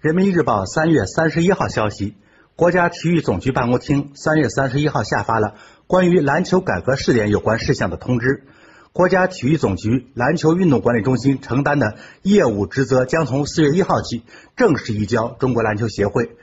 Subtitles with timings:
[0.00, 2.14] 人民日报三月三十一号消息，
[2.54, 5.54] 国家体育总局办公厅三月三十一号下发了
[5.88, 8.44] 关于篮球改革试点有关事项的通知。
[8.92, 14.22] 国家体育总局篮球运动管理中心承担的业务职责将从四月一号起
[14.56, 16.36] 正式移交中国篮球协会。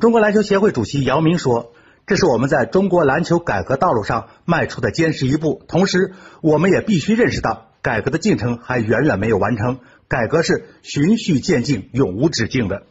[0.00, 1.74] 中国篮球协会主席姚明说
[2.08, 5.62] ：“这是我们在中国篮球改革道路上迈出的坚实一步。
[5.68, 12.82] 同时，我们也必须认识到，改革的进程还远远没有完成。”改革是循序渐进、永无止境的。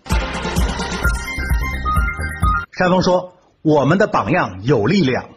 [2.82, 5.30] 山峰说：“我们的榜样有力量。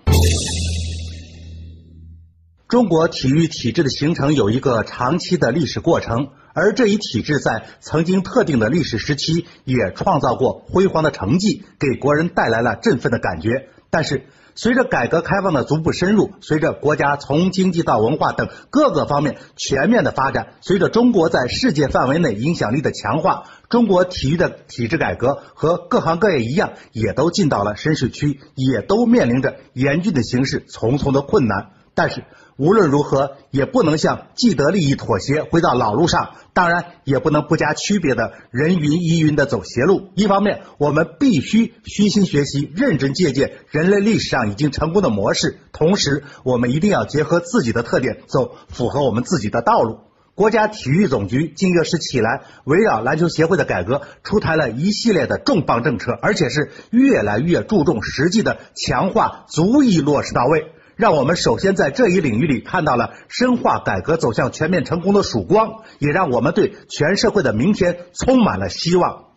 [2.69, 13.69] 中国体育体制的形成有一个长期的历史过程，而这一体制在曾经特定的历史时期也创造过辉煌的成绩，给国人带来了振奋的感觉。
[13.95, 14.27] 但是，
[14.57, 31.71] 随着改革开放的逐步深入，随着国家从经济到文化等各个方面全面的发展，随着中国在世界范围内影响力的强化，中国体育的体制改革和各行各业一样，也都进到了深水区，也都面临着严峻的形势、重重的困难。
[31.95, 32.25] 但是
[32.57, 36.37] 无论如何，也不能向既得利益妥协，回到老路上。
[36.53, 40.11] 当然，也不能不加区别的人云亦云的走邪路。
[40.15, 49.99] 一方面，我们必须虚心学习，认真借鉴人类历史上已经成功的模式；同时，我们一定要结合自己的特点，走符合我们自己的道路。
[50.37, 60.67] 国家体育总局近月时起来，围绕篮球协会的改革，出台了一系列的重磅政策，而且是越来越注重实际的强化，足以落实到位。
[60.97, 69.34] 让我们首先在这一领域里看到了深化改革走向全面成功的曙光，也让我们对全社会的明天充满了希望。